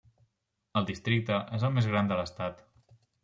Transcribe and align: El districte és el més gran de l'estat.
El 0.81 0.87
districte 0.91 1.37
és 1.57 1.67
el 1.69 1.75
més 1.77 1.91
gran 1.91 2.09
de 2.13 2.19
l'estat. 2.21 2.65